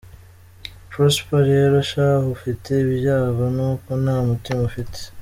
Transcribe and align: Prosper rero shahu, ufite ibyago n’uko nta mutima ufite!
Prosper 0.89 1.41
rero 1.51 1.77
shahu, 1.89 2.25
ufite 2.35 2.69
ibyago 2.85 3.43
n’uko 3.55 3.89
nta 4.03 4.15
mutima 4.29 4.61
ufite! 4.71 4.99